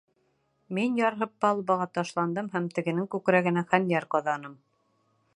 [0.77, 4.57] Мин, ярһып, палубаға ташландым һәм тегенең күкрәгенә хәнйәр ҡаҙаным.